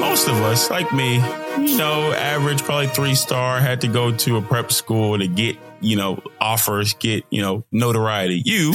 [0.00, 1.16] most of us, like me,
[1.58, 5.56] you know, average, probably three star, had to go to a prep school to get,
[5.80, 8.42] you know, offers, get, you know, notoriety.
[8.44, 8.74] You,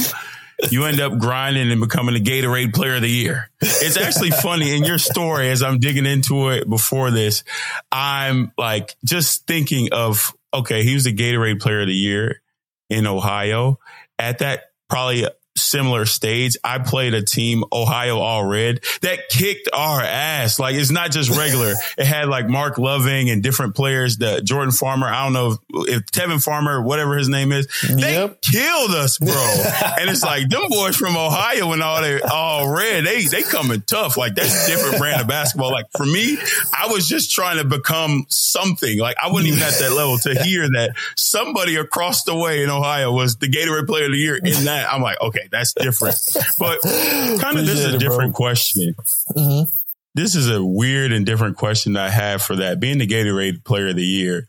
[0.70, 3.50] you end up grinding and becoming the Gatorade player of the year.
[3.60, 7.44] It's actually funny in your story as I'm digging into it before this.
[7.92, 12.40] I'm like just thinking of, okay, he was the Gatorade player of the year
[12.88, 13.78] in Ohio
[14.18, 15.26] at that probably
[15.74, 20.60] similar stage, I played a team, Ohio All Red, that kicked our ass.
[20.60, 21.74] Like it's not just regular.
[21.98, 25.08] it had like Marc Loving and different players, the Jordan Farmer.
[25.08, 28.40] I don't know if, if Tevin Farmer, whatever his name is, they yep.
[28.40, 29.32] killed us, bro.
[29.98, 33.80] and it's like them boys from Ohio and all they all red, they they coming
[33.80, 34.16] tough.
[34.16, 35.72] Like that's a different brand of basketball.
[35.72, 36.38] Like for me,
[36.72, 38.96] I was just trying to become something.
[38.96, 42.70] Like I wasn't even at that level to hear that somebody across the way in
[42.70, 44.92] Ohio was the Gatorade player of the year in that.
[44.92, 46.16] I'm like, okay, that's different.
[46.58, 48.94] But kind of this is a different it, question.
[49.36, 49.70] Mm-hmm.
[50.14, 52.78] This is a weird and different question I have for that.
[52.78, 54.46] Being the Gatorade player of the year,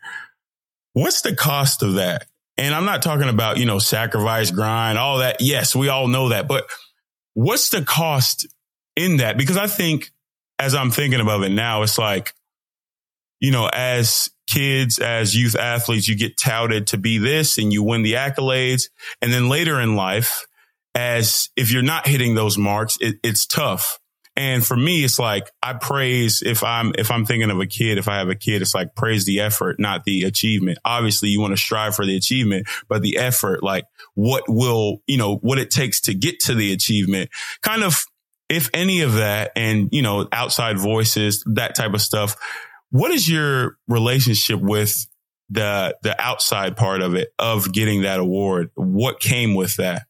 [0.93, 2.27] what's the cost of that?
[2.57, 5.41] And I'm not talking about, you know, sacrifice, grind, all that.
[5.41, 6.47] Yes, we all know that.
[6.47, 6.67] But
[7.33, 8.47] what's the cost
[8.95, 9.37] in that?
[9.37, 10.11] Because I think
[10.59, 12.33] as I'm thinking about it now, it's like,
[13.39, 17.83] you know, as kids, as youth athletes, you get touted to be this and you
[17.83, 18.89] win the accolades.
[19.21, 20.45] And then later in life,
[20.95, 23.99] as if you're not hitting those marks, it, it's tough.
[24.37, 27.97] And for me, it's like I praise if I'm if I'm thinking of a kid,
[27.97, 30.77] if I have a kid, it's like praise the effort, not the achievement.
[30.83, 35.17] Obviously, you want to strive for the achievement, but the effort, like what will, you
[35.17, 37.29] know, what it takes to get to the achievement,
[37.61, 38.03] kind of
[38.49, 42.35] if any of that and, you know, outside voices, that type of stuff.
[42.91, 45.07] What is your relationship with
[45.49, 48.69] the the outside part of it of getting that award?
[48.75, 50.03] What came with that?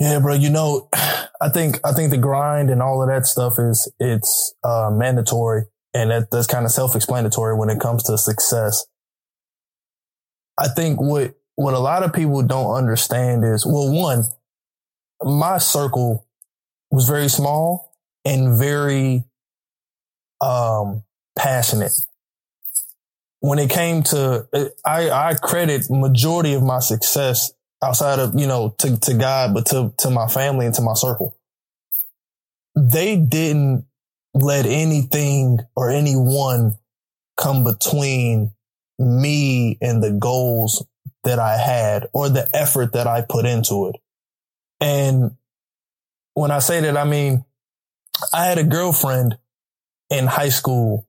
[0.00, 0.34] Yeah, bro.
[0.34, 0.88] You know,
[1.42, 5.64] I think I think the grind and all of that stuff is it's uh, mandatory,
[5.94, 8.86] and that, that's kind of self-explanatory when it comes to success.
[10.58, 14.24] I think what what a lot of people don't understand is well, one,
[15.22, 16.26] my circle
[16.90, 17.94] was very small
[18.24, 19.24] and very
[20.40, 21.04] um
[21.38, 21.92] passionate.
[23.40, 24.46] When it came to,
[24.84, 29.66] I I credit majority of my success outside of, you know, to, to God, but
[29.66, 31.36] to, to my family and to my circle.
[32.76, 33.86] They didn't
[34.34, 36.78] let anything or anyone
[37.36, 38.52] come between
[38.98, 40.84] me and the goals
[41.24, 43.96] that I had or the effort that I put into it.
[44.80, 45.36] And
[46.34, 47.44] when I say that, I mean,
[48.32, 49.38] I had a girlfriend
[50.10, 51.06] in high school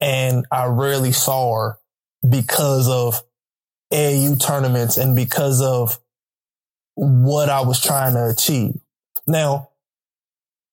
[0.00, 1.78] and I rarely saw her
[2.28, 3.22] because of
[3.92, 5.98] AAU tournaments and because of
[6.94, 8.74] what I was trying to achieve.
[9.26, 9.70] Now,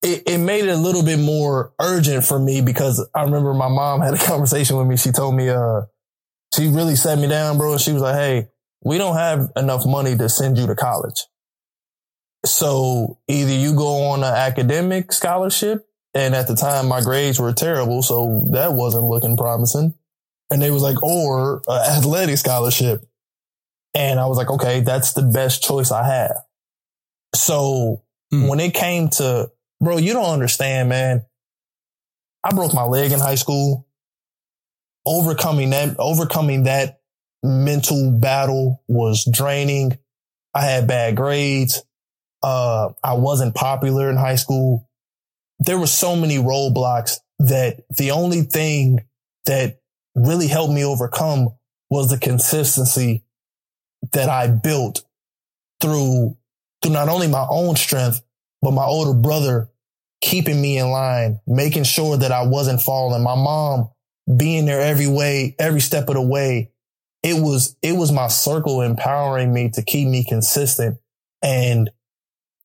[0.02, 3.68] it, it made it a little bit more urgent for me because I remember my
[3.68, 4.96] mom had a conversation with me.
[4.96, 5.82] She told me, uh,
[6.54, 7.72] she really set me down, bro.
[7.72, 8.48] And she was like, Hey,
[8.84, 11.24] we don't have enough money to send you to college.
[12.44, 15.86] So either you go on an academic scholarship.
[16.14, 18.02] And at the time, my grades were terrible.
[18.02, 19.94] So that wasn't looking promising.
[20.50, 23.04] And they was like, or athletic scholarship.
[23.94, 26.36] And I was like, okay, that's the best choice I have.
[27.34, 28.02] So
[28.32, 28.48] mm.
[28.48, 31.24] when it came to, bro, you don't understand, man.
[32.44, 33.86] I broke my leg in high school.
[35.04, 37.00] Overcoming that, overcoming that
[37.42, 39.98] mental battle was draining.
[40.54, 41.82] I had bad grades.
[42.42, 44.88] Uh, I wasn't popular in high school.
[45.58, 49.00] There were so many roadblocks that the only thing
[49.46, 49.80] that
[50.16, 51.50] really helped me overcome
[51.90, 53.22] was the consistency
[54.12, 55.04] that I built
[55.80, 56.36] through,
[56.82, 58.22] through not only my own strength,
[58.62, 59.68] but my older brother
[60.20, 63.22] keeping me in line, making sure that I wasn't falling.
[63.22, 63.90] My mom
[64.36, 66.72] being there every way, every step of the way.
[67.22, 70.98] It was, it was my circle empowering me to keep me consistent.
[71.42, 71.90] And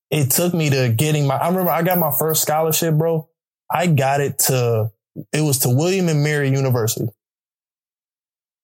[0.09, 3.27] it took me to getting my, I remember I got my first scholarship, bro.
[3.71, 4.92] I got it to,
[5.33, 7.07] it was to William and Mary University.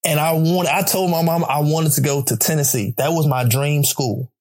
[0.07, 2.94] And I want, I told my mom I wanted to go to Tennessee.
[2.95, 4.31] That was my dream school.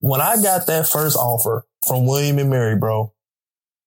[0.00, 3.12] When I got that first offer from William and Mary, bro,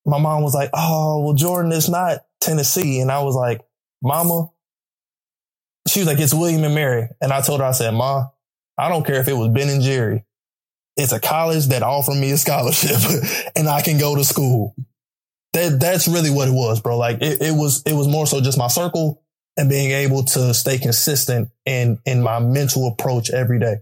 [0.06, 3.02] my mom was like, Oh, well, Jordan, it's not Tennessee.
[3.02, 3.60] And I was like,
[4.02, 4.48] mama,
[5.90, 7.10] she was like, it's William and Mary.
[7.20, 8.28] And I told her, I said, ma,
[8.78, 10.24] I don't care if it was Ben and Jerry.
[10.96, 12.96] It's a college that offered me a scholarship
[13.58, 14.74] and I can go to school.
[15.52, 16.98] That, that's really what it was, bro.
[16.98, 19.22] Like it, it was, it was more so just my circle
[19.58, 23.78] and being able to stay consistent in in my mental approach every day.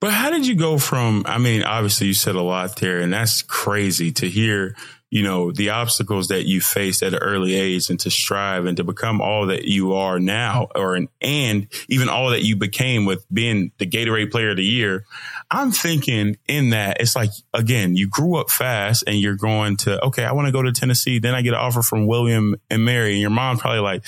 [0.00, 3.12] But how did you go from, I mean, obviously you said a lot there and
[3.12, 4.76] that's crazy to hear,
[5.14, 8.76] you know, the obstacles that you faced at an early age and to strive and
[8.78, 13.24] to become all that you are now or, and even all that you became with
[13.32, 15.04] being the Gatorade player of the year.
[15.52, 20.04] I'm thinking in that it's like, again, you grew up fast and you're going to,
[20.06, 21.20] okay, I want to go to Tennessee.
[21.20, 24.04] Then I get an offer from William and Mary and your mom probably like,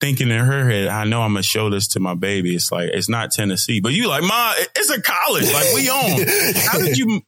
[0.00, 2.54] thinking in her head, I know I'm gonna show this to my baby.
[2.54, 5.52] It's like it's not Tennessee, but you like, Ma, it's a college.
[5.52, 6.24] Like we own.
[6.56, 7.20] how did you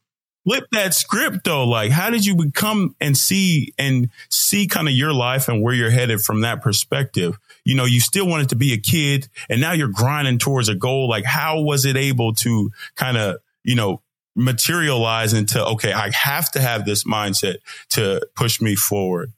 [0.43, 1.65] flip that script though?
[1.65, 5.73] Like, how did you become and see and see kind of your life and where
[5.73, 7.37] you're headed from that perspective?
[7.65, 10.75] You know, you still wanted to be a kid, and now you're grinding towards a
[10.75, 11.07] goal.
[11.09, 14.01] Like, how was it able to kind of you know
[14.35, 17.57] materialize into okay, I have to have this mindset
[17.91, 19.31] to push me forward?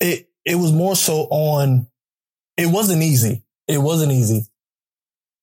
[0.00, 1.88] It it was more so on
[2.58, 3.44] it wasn't easy.
[3.68, 4.46] It wasn't easy.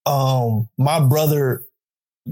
[0.06, 1.64] Um, my brother,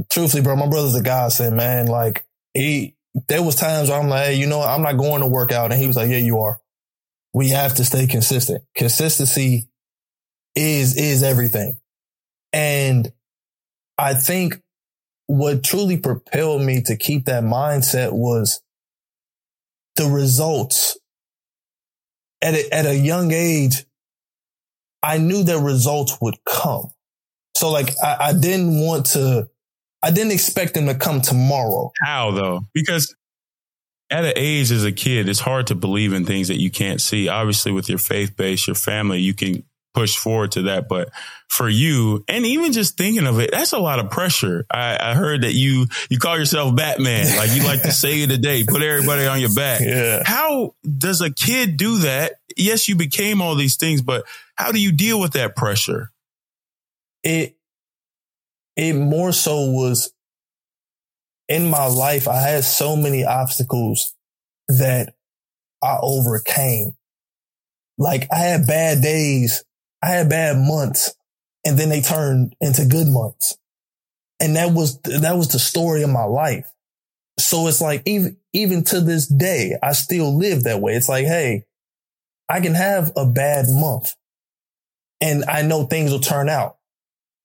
[0.10, 1.88] truthfully, bro, my brother's a godsend, man.
[1.88, 2.96] Like he,
[3.28, 4.70] there was times where I'm like, hey, you know what?
[4.70, 5.72] I'm not going to work out.
[5.72, 6.60] And he was like, yeah, you are.
[7.34, 8.64] We have to stay consistent.
[8.76, 9.68] Consistency
[10.56, 11.78] is, is everything.
[12.52, 13.12] And
[13.98, 14.62] I think
[15.28, 18.62] what truly propelled me to keep that mindset was
[19.96, 20.98] the results
[22.42, 23.86] at a, at a young age.
[25.02, 26.92] I knew that results would come.
[27.56, 29.50] So like I, I didn't want to,
[30.04, 31.92] I didn't expect them to come tomorrow.
[32.02, 32.62] How though?
[32.74, 33.16] Because
[34.12, 37.02] at an age as a kid, it's hard to believe in things that you can't
[37.02, 37.30] see.
[37.30, 39.64] Obviously, with your faith base, your family, you can
[39.94, 40.88] push forward to that.
[40.90, 41.10] But
[41.48, 44.66] for you, and even just thinking of it, that's a lot of pressure.
[44.72, 48.38] I, I heard that you you call yourself Batman, like you like to save the
[48.38, 49.82] day, put everybody on your back.
[49.82, 50.24] Yeah.
[50.26, 52.34] How does a kid do that?
[52.58, 56.12] Yes, you became all these things, but how do you deal with that pressure?
[57.24, 57.56] It
[58.76, 60.14] it more so was
[61.48, 62.28] in my life.
[62.28, 64.16] I had so many obstacles
[64.68, 65.14] that
[65.82, 66.96] I overcame.
[67.98, 69.64] Like I had bad days
[70.04, 71.16] I had bad months
[71.66, 73.58] and then they turned into good months.
[74.42, 76.70] And that was, that was the story of my life.
[77.40, 80.96] So it's like, even, even to this day, I still live that way.
[80.96, 81.64] It's like, Hey,
[82.50, 84.14] I can have a bad month
[85.22, 86.76] and I know things will turn out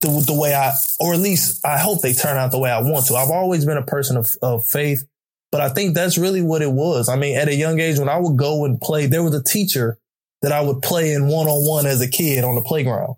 [0.01, 2.81] the, the way I, or at least I hope they turn out the way I
[2.81, 3.17] want to.
[3.17, 5.05] I've always been a person of, of faith,
[5.51, 7.09] but I think that's really what it was.
[7.09, 9.43] I mean, at a young age, when I would go and play, there was a
[9.43, 9.99] teacher
[10.43, 13.17] that I would play in one on one as a kid on the playground.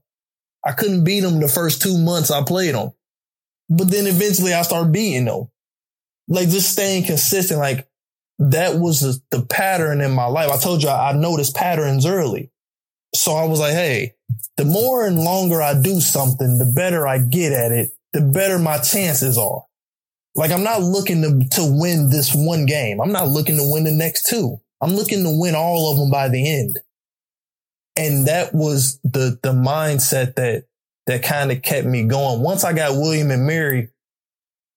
[0.65, 2.93] I couldn't beat them the first two months I played them,
[3.69, 5.49] but then eventually I started beating them.
[6.29, 7.61] Like just staying consistent.
[7.61, 7.88] Like
[8.38, 10.50] that was the, the pattern in my life.
[10.50, 12.50] I told you I, I noticed patterns early.
[13.15, 14.15] So I was like, Hey,
[14.56, 18.59] the more and longer I do something, the better I get at it, the better
[18.59, 19.65] my chances are.
[20.35, 23.00] Like I'm not looking to, to win this one game.
[23.00, 24.61] I'm not looking to win the next two.
[24.81, 26.79] I'm looking to win all of them by the end.
[27.97, 30.65] And that was the, the mindset that,
[31.06, 32.41] that kind of kept me going.
[32.41, 33.91] Once I got William and Mary,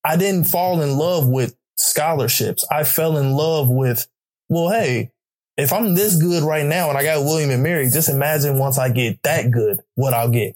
[0.03, 2.65] I didn't fall in love with scholarships.
[2.69, 4.07] I fell in love with,
[4.49, 5.12] well, hey,
[5.57, 8.77] if I'm this good right now and I got William and Mary, just imagine once
[8.77, 10.55] I get that good, what I'll get.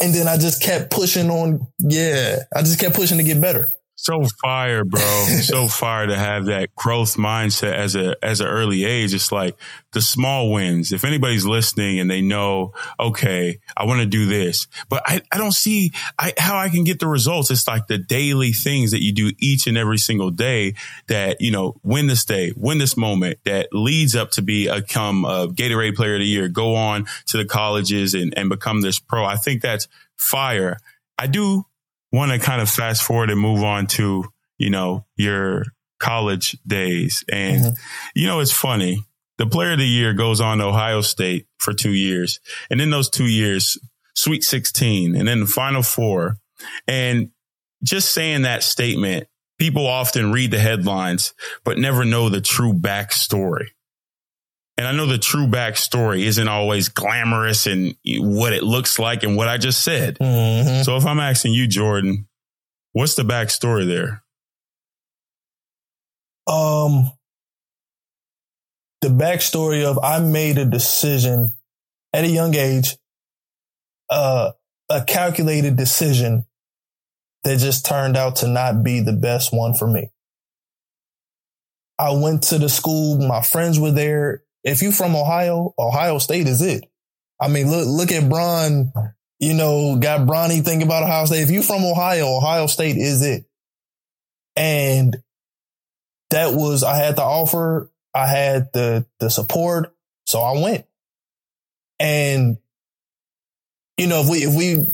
[0.00, 1.66] And then I just kept pushing on.
[1.78, 2.44] Yeah.
[2.54, 3.68] I just kept pushing to get better.
[4.02, 5.00] So fire, bro.
[5.42, 9.12] so fire to have that growth mindset as a as an early age.
[9.12, 9.58] It's like
[9.92, 10.90] the small wins.
[10.90, 15.36] If anybody's listening and they know, okay, I want to do this, but I, I
[15.36, 17.50] don't see I, how I can get the results.
[17.50, 20.76] It's like the daily things that you do each and every single day
[21.08, 24.80] that, you know, win this day, win this moment that leads up to be a
[24.80, 28.80] come a Gatorade player of the year, go on to the colleges and, and become
[28.80, 29.26] this pro.
[29.26, 30.78] I think that's fire.
[31.18, 31.66] I do
[32.12, 34.24] want to kind of fast forward and move on to,
[34.58, 35.64] you know, your
[35.98, 37.24] college days.
[37.30, 37.74] And, mm-hmm.
[38.14, 39.04] you know, it's funny.
[39.38, 42.40] The player of the year goes on to Ohio State for two years.
[42.68, 43.78] And in those two years,
[44.14, 46.36] Sweet 16 and then the final four.
[46.86, 47.30] And
[47.82, 51.32] just saying that statement, people often read the headlines,
[51.64, 53.68] but never know the true backstory.
[54.80, 59.36] And I know the true backstory isn't always glamorous and what it looks like and
[59.36, 60.16] what I just said.
[60.18, 60.84] Mm-hmm.
[60.84, 62.26] So if I'm asking you, Jordan,
[62.92, 64.24] what's the backstory there?
[66.46, 67.12] Um,
[69.02, 71.52] the backstory of I made a decision
[72.14, 72.96] at a young age,
[74.08, 74.52] uh,
[74.88, 76.46] a calculated decision
[77.44, 80.08] that just turned out to not be the best one for me.
[81.98, 83.18] I went to the school.
[83.18, 86.84] My friends were there if you from Ohio, Ohio State is it.
[87.40, 88.92] I mean, look, look at Bron
[89.40, 91.40] you know, got Bronny thinking about Ohio State.
[91.40, 93.46] If you from Ohio, Ohio State is it.
[94.54, 95.16] And
[96.28, 97.90] that was, I had the offer.
[98.14, 99.94] I had the, the support.
[100.26, 100.84] So I went.
[101.98, 102.58] And,
[103.96, 104.86] you know, if we, if we,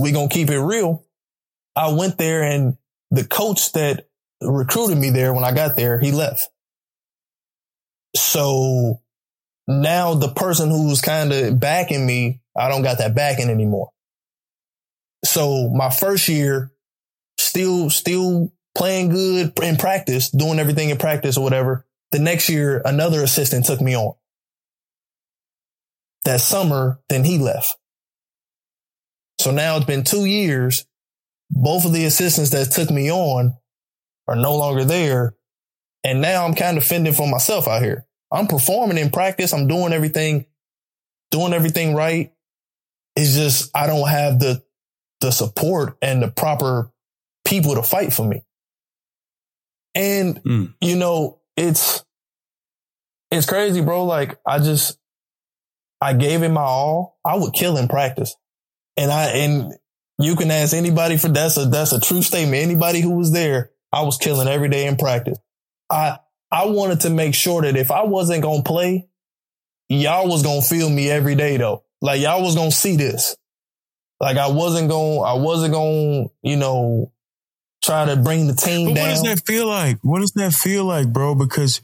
[0.00, 1.04] we gonna keep it real,
[1.74, 2.76] I went there and
[3.10, 4.06] the coach that
[4.40, 6.48] recruited me there when I got there, he left.
[8.14, 9.00] So
[9.68, 13.90] now the person who's kind of backing me, I don't got that backing anymore.
[15.24, 16.72] So my first year,
[17.38, 21.86] still, still playing good in practice, doing everything in practice or whatever.
[22.12, 24.14] The next year, another assistant took me on.
[26.24, 27.76] That summer, then he left.
[29.38, 30.86] So now it's been two years.
[31.50, 33.54] Both of the assistants that took me on
[34.28, 35.34] are no longer there.
[36.02, 38.06] And now I'm kind of fending for myself out here.
[38.32, 39.52] I'm performing in practice.
[39.52, 40.46] I'm doing everything,
[41.30, 42.32] doing everything right.
[43.16, 44.62] It's just, I don't have the,
[45.20, 46.90] the support and the proper
[47.44, 48.42] people to fight for me.
[49.94, 50.74] And, mm.
[50.80, 52.04] you know, it's,
[53.30, 54.04] it's crazy, bro.
[54.04, 54.98] Like I just,
[56.00, 57.18] I gave it my all.
[57.24, 58.34] I would kill in practice.
[58.96, 59.74] And I, and
[60.18, 62.62] you can ask anybody for that's a, that's a true statement.
[62.62, 65.38] Anybody who was there, I was killing every day in practice.
[65.90, 66.18] I,
[66.50, 69.08] I wanted to make sure that if I wasn't going to play,
[69.88, 71.84] y'all was going to feel me every day though.
[72.00, 73.36] Like y'all was going to see this.
[74.20, 77.10] Like I wasn't gonna I wasn't gonna, you know,
[77.82, 79.08] try to bring the team but down.
[79.08, 79.98] What does that feel like?
[80.02, 81.34] What does that feel like, bro?
[81.34, 81.80] Because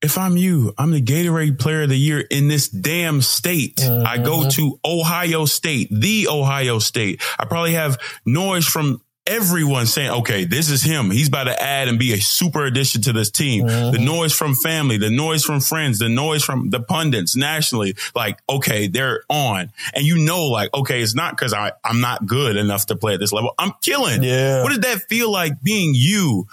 [0.00, 3.76] if I'm you, I'm the Gatorade player of the year in this damn state.
[3.76, 4.06] Mm-hmm.
[4.06, 4.48] I go mm-hmm.
[4.50, 7.22] to Ohio State, the Ohio State.
[7.38, 11.10] I probably have noise from everyone saying, okay, this is him.
[11.10, 13.64] He's about to add and be a super addition to this team.
[13.64, 13.92] Mm-hmm.
[13.92, 18.38] The noise from family, the noise from friends, the noise from the pundits nationally, like,
[18.48, 19.72] okay, they're on.
[19.94, 23.14] And you know, like, okay, it's not because I, I'm not good enough to play
[23.14, 23.54] at this level.
[23.58, 24.22] I'm killing.
[24.22, 24.62] Yeah.
[24.62, 26.46] What did that feel like being you?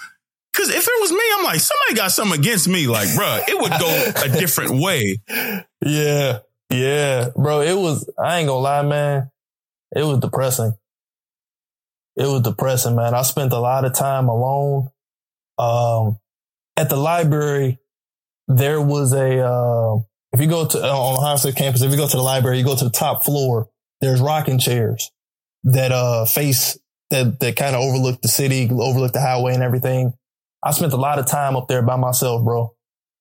[0.54, 2.86] Cause if it was me, I'm like, somebody got something against me.
[2.86, 5.20] Like, bro, it would go a different way.
[5.84, 6.40] Yeah.
[6.70, 7.30] Yeah.
[7.36, 9.32] Bro, it was, I ain't gonna lie, man.
[9.96, 10.76] It was depressing
[12.16, 13.14] it was depressing, man.
[13.14, 14.90] I spent a lot of time alone.
[15.58, 16.18] Um,
[16.78, 17.80] at the library,
[18.48, 20.00] there was a, uh,
[20.34, 22.58] if you go to, uh, on Ohio State campus, if you go to the library,
[22.58, 23.70] you go to the top floor,
[24.02, 25.12] there's rocking chairs
[25.64, 26.78] that, uh, face,
[27.12, 30.14] that, that kind of overlook the city, overlook the highway and everything.
[30.64, 32.74] I spent a lot of time up there by myself, bro,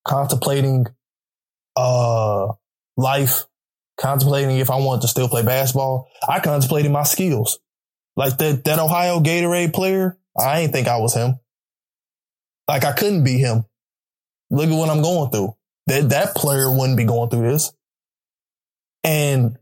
[0.06, 0.86] contemplating,
[1.76, 2.48] uh,
[2.96, 3.44] life,
[3.98, 6.08] contemplating if I wanted to still play basketball.
[6.26, 7.58] I contemplated my skills.
[8.20, 11.40] Like that, that Ohio Gatorade player, I ain't think I was him.
[12.68, 13.64] Like I couldn't be him.
[14.50, 15.56] Look at what I'm going through.
[15.86, 17.72] That, that player wouldn't be going through this.
[19.04, 19.56] And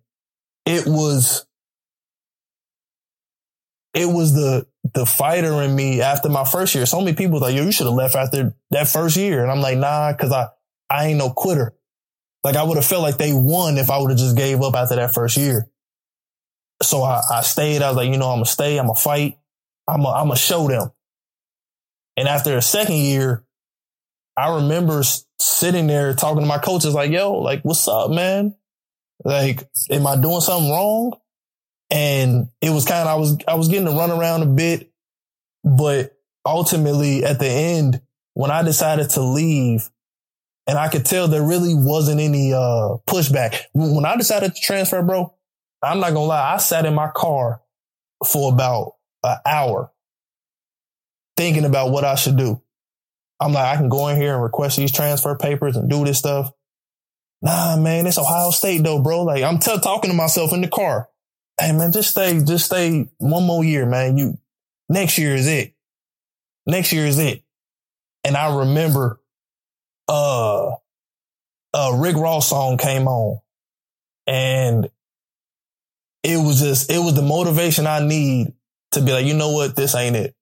[0.66, 1.46] it was,
[3.94, 6.84] it was the, the fighter in me after my first year.
[6.84, 9.40] So many people thought, yo, you should have left after that first year.
[9.40, 10.48] And I'm like, nah, cause I,
[10.90, 11.76] I ain't no quitter.
[12.42, 14.74] Like I would have felt like they won if I would have just gave up
[14.74, 15.70] after that first year.
[16.82, 17.82] So I, I stayed.
[17.82, 18.78] I was like, you know, I'm gonna stay.
[18.78, 19.38] I'm gonna fight.
[19.88, 20.92] I'm gonna, I'm show them.
[22.16, 23.44] And after a second year,
[24.37, 25.02] I remember
[25.40, 28.54] sitting there talking to my coaches like, yo, like, what's up, man?
[29.25, 31.16] Like, am I doing something wrong?
[31.90, 34.92] And it was kind of, I was, I was getting to run around a bit,
[35.64, 38.00] but ultimately at the end,
[38.35, 39.88] when I decided to leave,
[40.66, 43.62] and I could tell there really wasn't any, uh, pushback.
[43.73, 45.35] When I decided to transfer, bro,
[45.82, 47.61] I'm not gonna lie, I sat in my car
[48.26, 49.92] for about an hour
[51.37, 52.61] thinking about what I should do.
[53.40, 56.18] I'm like, I can go in here and request these transfer papers and do this
[56.18, 56.52] stuff.
[57.40, 59.23] Nah, man, it's Ohio State though, bro.
[59.23, 61.08] Like I'm t- talking to myself in the car.
[61.61, 64.18] Hey man, just stay, just stay one more year, man.
[64.18, 64.38] You
[64.88, 65.75] next year is it.
[66.66, 67.42] Next year is it.
[68.25, 69.20] And I remember,
[70.08, 70.73] uh,
[71.75, 73.40] a Rick Ross song came on
[74.26, 74.90] and
[76.22, 78.52] it was just, it was the motivation I need
[78.92, 79.76] to be like, you know what?
[79.76, 80.34] This ain't it.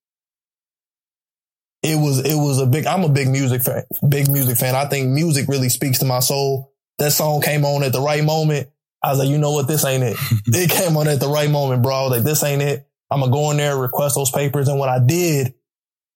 [1.83, 4.75] It was, it was a big, I'm a big music fan, big music fan.
[4.75, 6.73] I think music really speaks to my soul.
[6.99, 8.68] That song came on at the right moment.
[9.02, 9.68] I was like, you know what?
[9.68, 10.16] This ain't it.
[10.47, 12.09] it came on at the right moment, bro.
[12.09, 12.88] like, this ain't it.
[13.11, 14.68] I'm gonna go in there, request those papers.
[14.68, 15.54] And when I did,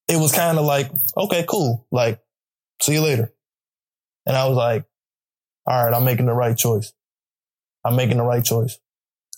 [0.09, 1.87] it was kind of like, okay, cool.
[1.93, 2.21] Like,
[2.83, 3.33] see you later.
[4.27, 4.87] And I was like,
[5.67, 6.93] all right, I'm making the right choice.
[7.85, 8.79] I'm making the right choice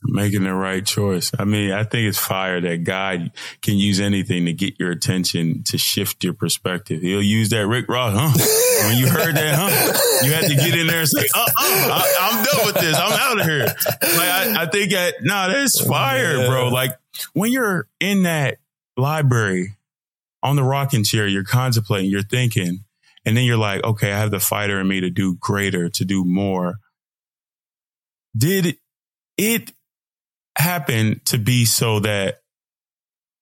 [0.04, 1.30] making the right choice.
[1.38, 3.30] I mean, I think it's fire that God
[3.61, 7.02] can use anything to get your attention to shift your perspective.
[7.02, 8.88] He'll use that Rick Ross, huh?
[8.88, 10.25] When you heard that, huh?
[10.26, 12.97] You had to get in there and say, uh, uh I, am done with this.
[12.97, 13.64] I'm out of here.
[13.64, 16.68] Like, I, I think that, nah, that's fire, bro.
[16.68, 16.99] Like,
[17.32, 18.59] when you're in that
[18.97, 19.76] library
[20.42, 22.85] on the rocking chair, you're contemplating, you're thinking,
[23.25, 26.04] and then you're like, okay, I have the fighter in me to do greater, to
[26.04, 26.76] do more.
[28.37, 28.76] Did
[29.37, 29.73] it
[30.56, 32.42] happen to be so that,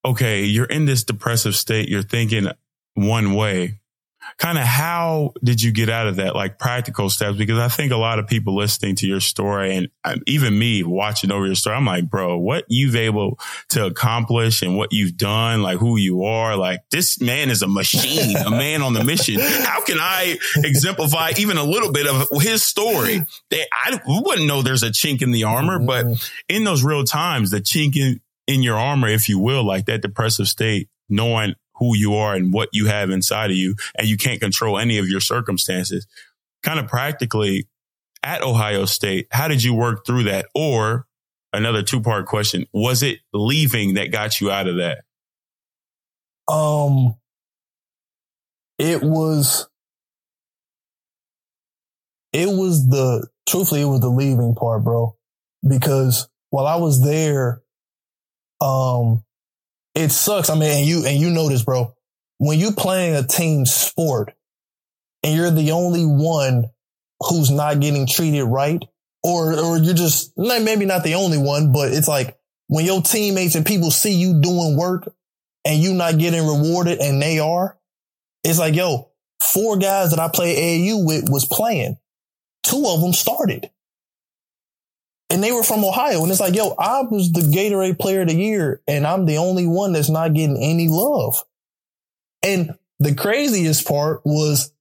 [0.05, 2.49] okay, you're in this depressive state, you're thinking
[2.95, 3.80] one way,
[4.41, 7.37] kind of how did you get out of that like practical steps?
[7.37, 10.83] Because i think a lot of people listening to your story and um, even me
[10.83, 15.17] watching over your story i'm like bro what you've able to accomplish and what you've
[15.17, 19.05] done like who you are like this man is a machine a man on the
[19.05, 19.39] mission.
[19.39, 23.25] How can i exemplify even a little bit of his story?
[23.51, 26.07] They, i wouldn't know there's a chink in the armor but
[26.49, 30.01] in those real times the chink in, in your armor if you will like that
[30.01, 34.17] depressive state knowing who you are and what you have inside of you, and you
[34.17, 36.07] can't control any of your circumstances.
[36.63, 37.67] Kind of practically
[38.23, 40.47] at Ohio State, how did you work through that?
[40.55, 41.07] Or
[41.53, 45.05] another two part question, was it leaving that got you out of that?
[46.47, 47.17] Um,
[48.79, 49.69] it was,
[52.33, 55.17] it was the, truthfully, it was the leaving part, bro.
[55.67, 57.63] Because while I was there,
[58.61, 59.25] um,
[59.95, 60.51] it sucks.
[60.51, 61.95] I mean, and you, and you know this, bro.
[62.39, 64.33] When you playing a team sport
[65.23, 66.71] and you're the only one
[67.21, 68.83] who's not getting treated right,
[69.23, 73.55] or, or you're just, maybe not the only one, but it's like when your teammates
[73.55, 75.13] and people see you doing work
[75.67, 77.77] and you not getting rewarded and they are,
[78.43, 79.11] it's like, yo,
[79.43, 81.99] four guys that I play AAU with was playing.
[82.63, 83.71] Two of them started
[85.31, 86.23] and they were from Ohio.
[86.23, 89.39] And it's like, yo, I was the Gatorade player of the year and I'm the
[89.39, 91.37] only one that's not getting any love.
[92.43, 94.73] And the craziest part was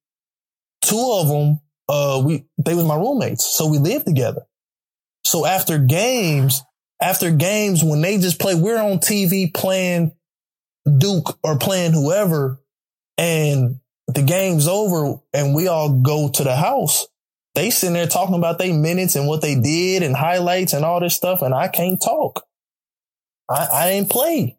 [0.82, 3.46] two of them, uh, we, they were my roommates.
[3.46, 4.42] So we lived together.
[5.24, 6.64] So after games,
[7.00, 10.12] after games, when they just play, we're on TV playing
[10.98, 12.60] Duke or playing whoever
[13.18, 17.08] and the game's over and we all go to the house
[17.60, 21.00] they sitting there talking about their minutes and what they did and highlights and all
[21.02, 22.46] this stuff, and I can't talk.
[23.50, 24.58] I, I ain't play.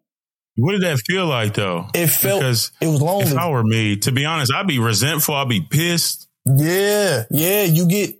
[0.55, 1.87] What did that feel like though?
[1.95, 3.31] It felt because it was lonely.
[3.31, 5.33] If I were me, to be honest, I'd be resentful.
[5.33, 6.27] I'd be pissed.
[6.45, 7.63] Yeah, yeah.
[7.63, 8.15] You get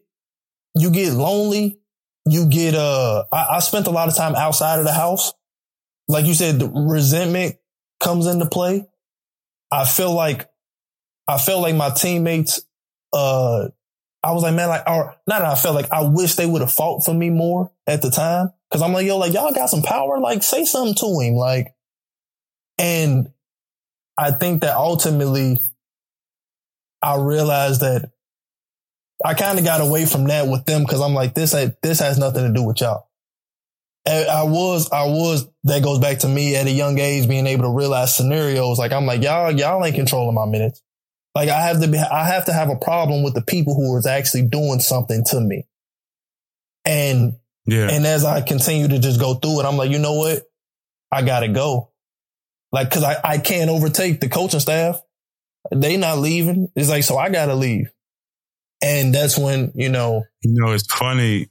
[0.76, 1.80] you get lonely.
[2.26, 3.26] You get uh.
[3.32, 5.34] I, I spent a lot of time outside of the house.
[6.08, 7.58] Like you said, the resentment
[8.00, 8.88] comes into play.
[9.70, 10.50] I feel like
[11.28, 12.62] I felt like my teammates
[13.14, 13.68] uh
[14.24, 16.72] I was like, man, like, or not I felt like I wish they would have
[16.72, 18.52] fought for me more at the time.
[18.72, 20.20] Cause I'm like, yo, like, y'all got some power.
[20.20, 21.36] Like, say something to him.
[21.36, 21.74] Like,
[22.78, 23.32] and
[24.18, 25.60] I think that ultimately
[27.02, 28.12] I realized that
[29.26, 30.86] I kind of got away from that with them.
[30.86, 33.08] Cause I'm like, this, this has nothing to do with y'all.
[34.06, 37.46] And I was, I was, that goes back to me at a young age being
[37.48, 38.80] able to realize scenarios.
[38.80, 40.82] Like, I'm like, y'all, y'all ain't controlling my minutes.
[41.34, 43.98] Like I have to be, I have to have a problem with the people who
[43.98, 45.68] is actually doing something to me.
[46.86, 47.34] And,
[47.66, 47.90] yeah.
[47.90, 50.44] and as I continue to just go through it, I'm like, you know what?
[51.12, 51.92] I gotta go.
[52.72, 55.02] Like, cause I, I can't overtake the coaching staff.
[55.72, 56.70] They not leaving.
[56.76, 57.92] It's like, so I gotta leave.
[58.84, 61.50] And that's when, you know, you know, it's funny.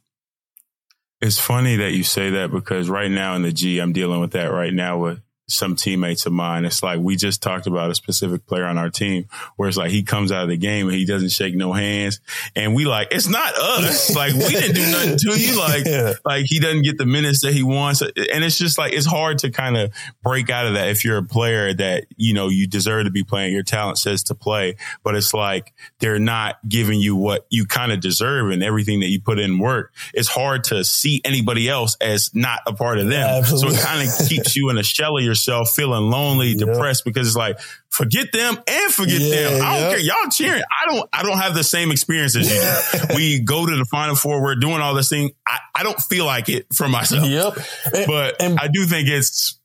[1.21, 4.33] It's funny that you say that because right now in the G, I'm dealing with
[4.33, 6.65] that right now with some teammates of mine.
[6.65, 9.91] It's like we just talked about a specific player on our team where it's like
[9.91, 12.21] he comes out of the game and he doesn't shake no hands.
[12.55, 14.15] And we like, it's not us.
[14.17, 15.59] like we didn't do nothing to you.
[15.59, 16.15] Like, yeah.
[16.25, 18.01] like he doesn't get the minutes that he wants.
[18.01, 21.19] And it's just like, it's hard to kind of break out of that if you're
[21.19, 23.53] a player that, you know, you deserve to be playing.
[23.53, 27.93] Your talent says to play, but it's like they're not giving you what you kind
[27.93, 29.93] of deserve and everything that you put in work.
[30.15, 33.21] It's hard to see anybody else as not a part of them.
[33.21, 36.55] Yeah, so it kind of keeps you in a shell of yourself yourself feeling lonely,
[36.55, 39.63] depressed because it's like forget them and forget yeah, them.
[39.63, 40.01] I don't care.
[40.01, 40.63] Y'all cheering.
[40.63, 41.09] I don't.
[41.13, 42.99] I don't have the same experience as you.
[43.01, 43.07] do.
[43.17, 44.43] we go to the final four.
[44.43, 45.31] We're doing all this thing.
[45.47, 47.29] I, I don't feel like it for myself.
[47.29, 47.59] Yep.
[47.95, 49.59] And, but and, I do think it's.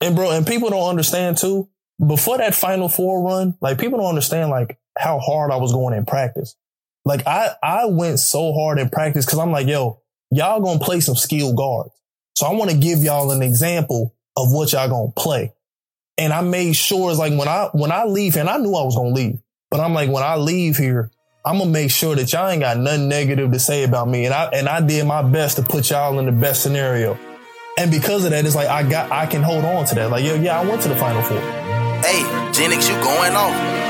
[0.00, 1.68] And bro, and people don't understand too.
[2.04, 5.96] Before that final four run, like people don't understand like how hard I was going
[5.96, 6.56] in practice.
[7.04, 11.00] Like I I went so hard in practice because I'm like, yo, y'all gonna play
[11.00, 11.90] some skilled guards.
[12.34, 15.52] So I want to give y'all an example of what y'all gonna play.
[16.18, 18.82] And I made sure it's like when I when I leave and I knew I
[18.82, 19.38] was gonna leave,
[19.70, 21.10] but I'm like when I leave here,
[21.44, 24.26] I'm gonna make sure that y'all ain't got nothing negative to say about me.
[24.26, 27.18] And I and I did my best to put y'all in the best scenario.
[27.78, 30.10] And because of that, it's like I got I can hold on to that.
[30.10, 31.40] Like, yo, yeah, I went to the final four.
[31.40, 33.81] Hey, Genix, you going off.